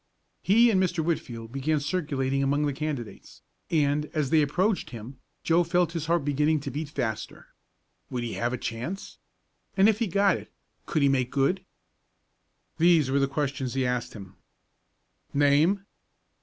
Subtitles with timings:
[0.41, 1.05] He and Mr.
[1.05, 6.25] Whitfield began circulating among the candidates, and, as they approached him, Joe felt his heart
[6.25, 7.49] beginning to beat faster.
[8.09, 9.19] Would he have a chance?
[9.77, 10.51] And, if he got it,
[10.87, 11.63] could he make good?
[12.79, 14.37] These were the questions he asked him.
[15.35, 15.85] "Name?"